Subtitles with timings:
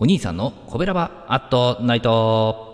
[0.00, 2.67] お兄さんのコベラバアットナイト。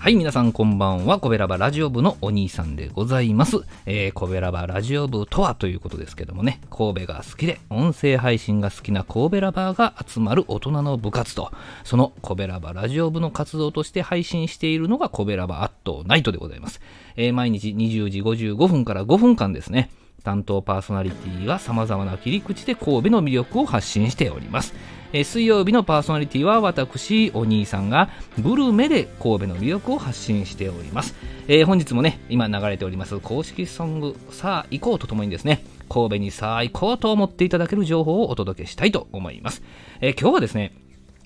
[0.00, 1.20] はい皆さんこんばんは。
[1.20, 6.58] コベラバラジオ部のお兄さんでございます、えー、コベラバラジオ部とはということですけどもね。
[6.70, 11.52] 神戸が好きで音声配信が好きな神戸ラバーが集まる大人の部活と。
[11.84, 16.80] そのコベラバラジオ部の活動として配信しているのがコベラバアットナイトでございます、
[17.16, 19.90] えー、毎日20時55分から5分間ですね。
[20.20, 24.74] 担当パーソナリティは様々な切り口で神戸の魅力を発信しております。
[25.12, 31.16] え水曜日のパーソナリティは私、お兄さんがグルメで神戸の魅力を発信しております。
[31.48, 39.62] えー、本日もね、今流れております公式ソング、さあ行こうとともにですね、神戸にさあ行こうと思っていただける情報をお届けしたいと思います。
[40.00, 40.74] えー、今日はですね、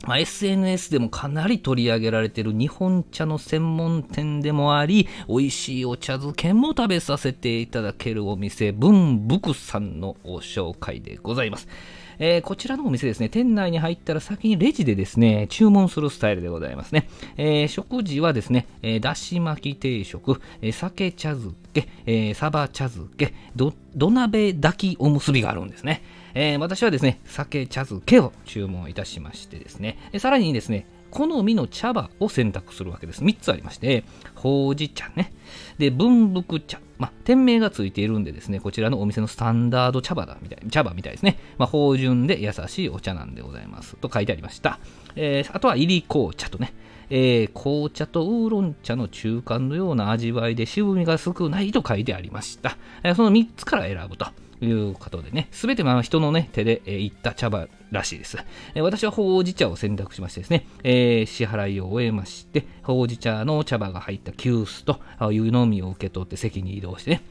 [0.06, 11.69] まあ、SNS でもかなり取り上げられている日本茶の専門店でもあり、美味しいお茶漬けも食べさせていただけるお店、文福さんのご紹介でございます。
[12.18, 17.08] えー、こちらのお店ですね、店内に入ったら先にレジでですね、注文するスタイルでございますね。
[17.36, 26.02] えー、食事はですね、えー、だし巻き定食、えー、酒茶漬け、えー、サバ茶漬け、ど土鍋炊きおむすびがあるんですね。
[26.34, 33.22] え、私はですね、酒茶漬けを注文いたしましてですね、さらにですね、好みの茶葉を選択するわけです。
[33.22, 34.04] 3つありまして、
[34.34, 35.32] ほうじ茶ね。
[35.78, 36.80] で、文福茶。
[36.98, 41.39] まあ、店名がついているんでですね、こちらのお店のスタンダード茶葉だみたい、茶葉みたいですね。
[41.59, 43.97] まあ、芳醇で優しいお茶なんでございます。
[43.97, 44.78] と書いてありました。
[45.17, 46.72] えー、あとは、入り紅茶とね、
[47.11, 52.77] えー、紅茶とウーロン茶の中間のような味わいで渋みが少ないと書いてありました。
[53.03, 54.27] えー、その3つから選ぶと。
[54.60, 58.38] いうことでね、すべてまあ人の、ね、手で、えー、いった茶葉らしいです、
[58.74, 67.22] えー、私はほうじ茶を選択しましてですね、えー、支払いを終えまして、ほうじ茶の茶葉が入った急須と湯飲みを受け取って席に移動してね、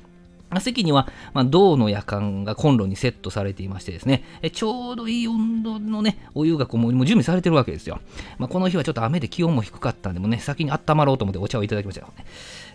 [0.60, 8.00] 席には、まあ、銅の夜間がコンロにセットされていましてですね、えちょうどいい温度のね、お湯がこうもう準備されてるわけですよ。
[8.38, 12.26] まあ、この日はちょっと雨で気温も低かったんで、もね、先に温まろうと思ってお茶をいただきましたよ、ね。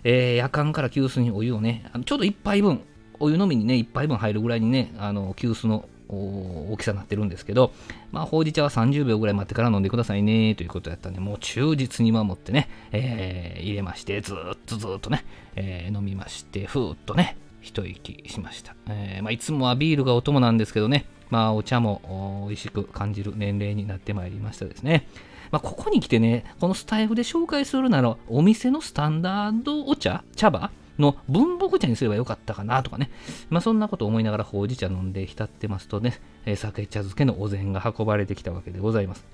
[0.04, 2.82] えー、夜間から急須にお湯をね、ちょうど1杯分、
[3.20, 7.72] お湯飲みにね、1杯分入るぐらいにね、あの急須の大きさになってるんですけど、
[8.12, 14.36] まあ、ほうじ茶は30秒ぐらい待ってから飲んでくださいねということやったんで、もう忠実に守ってね、えー、入れまして、ずっ
[14.66, 15.24] とずっとね、
[15.56, 18.74] えー、飲みまして、ふーっとね、一息しました。
[18.88, 25.06] えー、まあ、いつもはビールがお供なんですけどね、まあ、お茶も美味しく感じる年齢になってまいりましたですね。
[25.50, 33.10] まあ、ここに来てね、このスタイフで紹介するなら、お店のスタンダードお茶、茶葉の文房具茶にすればよかったかなとかね、
[33.50, 39.25] まあ、そんなことを思いながらほうじ茶飲んで浸ってますとね、えー、酒茶漬けのお膳が運ばれてきたわけでございます。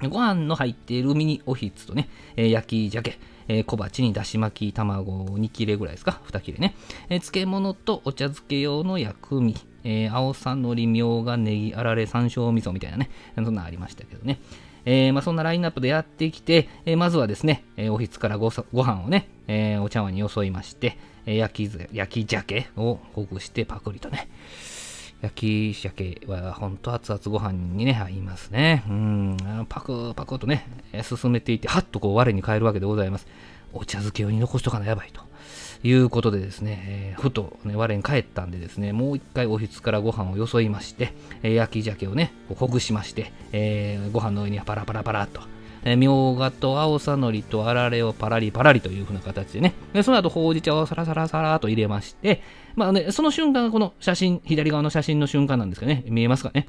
[0.00, 6.76] ご飯の入っているミニおひつとね、えー、焼き鮭、えー、小鉢にだし巻き卵2切れぐらいですか、2切れね。
[7.08, 14.38] えー、漬物とお茶漬け用の薬味、えー、青さのり、みょうが、ネギ、あられ、山椒味噌みたいなね、そんなありましたけどね。
[14.90, 24.30] えー、まあ、そんなラインナップでやってきて、えー、まずはですね、えー、おひつからごご飯をね、えお茶碗によそいまして、え焼き焼き鮭をほぐしてパクリとね、
[25.20, 28.82] 焼き鮭は本当熱々ご飯にね、合いますね。
[28.88, 29.36] うん、
[29.68, 30.66] パクパクとね、
[31.02, 33.26] 進めていって、はっとこう我に返るわけでございます。
[33.74, 35.20] お茶漬け用に残しとかなやばいと。
[35.82, 41.12] いうことでですね、えー、ふと、ね、我に帰ったんでですね、もう一回おひつからご飯をよそいまして、
[41.42, 45.40] えー、焼き鮭をね、ほぐしまして、えー、ご飯の上にはパラパラパラっと、
[45.84, 52.42] えー、みょうがと青さのりとあられをパラリパラリという風な形でね、でその後ほうじ茶をサラサラサラと入れまして、
[52.74, 56.68] まあね、その瞬間がこの写真、左側の写真の瞬間なんですかね、見えますかね。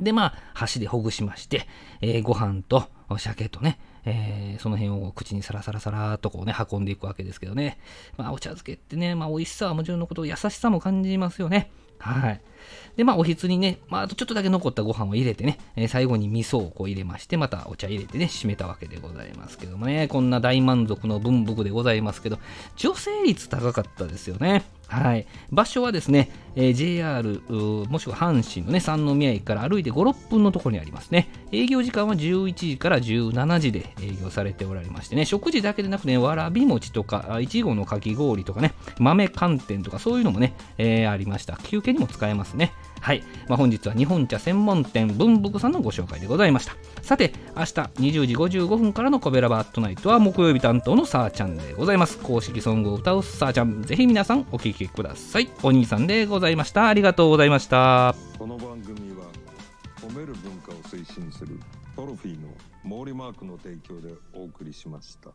[0.00, 1.66] で、まあ、箸でほぐしまして、
[2.00, 7.78] えー、ご飯と鮭とね、えー、その辺を口にサラサラサラとこうね、運んでいくわけですけどね。
[8.16, 11.70] まあ、お茶漬けってね、まあ、美味しさはもちろんのこと、優しさも感じますよね。
[12.04, 12.40] はい。
[12.96, 22.38] で、まあ、おひつにね、まあ、とちょっとだけ残ったご飯を入れてね、えー、最後に味噌をこう入れまして、またお茶入れてね、締めたわけでございますけどもね、こんな大満足の文福でございますけど、
[22.76, 24.64] 女性率高かったですよね。
[24.86, 27.40] はい、場所はですね、えー、JR
[27.88, 31.28] もしくは阪神の、ね、三宮駅から歩いて5、6分のところにありますね。
[31.52, 41.58] 営業時間は11時から17時で営業されておられましてね、食事だけでなくね、わらび餅とか、いちごのかき氷とかね、豆寒天とかそういうのもね、えー、ありました。
[41.64, 42.72] 休憩にも使えますね。
[43.00, 43.22] はい。
[43.48, 46.74] まあ、本日は日本茶専門店文福さんのご紹介でございました。
[47.02, 52.18] さて、明日20時55分からのコベラバットナイトは木曜日担当のさーちゃんでございます。
[52.18, 55.50] 公式ソングを歌うさーちゃん、ぜひ皆さんお聴きください。
[55.62, 56.88] お兄さんでございました。
[56.88, 58.14] ありがとうございました。
[58.38, 59.26] この番組は
[60.00, 61.60] 褒める文化を推進する
[61.96, 62.48] トロフィーの
[63.04, 65.30] 毛利マークの提供でお送りしました。